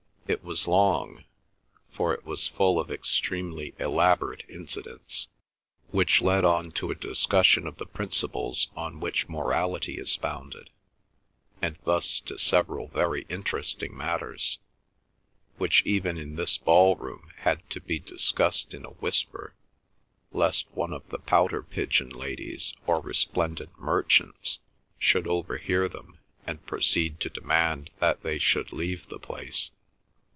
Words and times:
It 0.27 0.45
was 0.45 0.65
long, 0.65 1.25
for 1.91 2.13
it 2.13 2.23
was 2.25 2.47
full 2.47 2.79
of 2.79 2.89
extremely 2.89 3.75
elaborate 3.77 4.45
incidents, 4.47 5.27
which 5.89 6.21
led 6.21 6.45
on 6.45 6.71
to 6.73 6.89
a 6.89 6.95
discussion 6.95 7.67
of 7.67 7.75
the 7.77 7.85
principles 7.85 8.69
on 8.73 9.01
which 9.01 9.27
morality 9.27 9.95
is 9.97 10.15
founded, 10.15 10.69
and 11.61 11.77
thus 11.83 12.21
to 12.21 12.37
several 12.37 12.87
very 12.87 13.25
interesting 13.27 13.93
matters, 13.97 14.59
which 15.57 15.85
even 15.85 16.17
in 16.17 16.37
this 16.37 16.57
ballroom 16.57 17.33
had 17.39 17.69
to 17.69 17.81
be 17.81 17.99
discussed 17.99 18.73
in 18.73 18.85
a 18.85 18.91
whisper, 19.01 19.53
lest 20.31 20.71
one 20.71 20.93
of 20.93 21.05
the 21.09 21.19
pouter 21.19 21.61
pigeon 21.61 22.07
ladies 22.07 22.73
or 22.87 23.01
resplendent 23.01 23.77
merchants 23.77 24.59
should 24.97 25.27
overhear 25.27 25.89
them, 25.89 26.19
and 26.47 26.65
proceed 26.65 27.19
to 27.19 27.29
demand 27.29 27.89
that 27.99 28.23
they 28.23 28.39
should 28.39 28.71
leave 28.71 29.05
the 29.09 29.19
place. 29.19 29.71